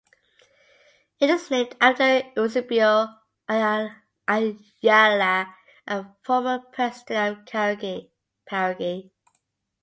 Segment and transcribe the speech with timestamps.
[1.19, 3.07] It is named after Eusebio
[3.47, 3.93] Ayala,
[4.27, 7.45] a former President of
[8.49, 9.11] Paraguay.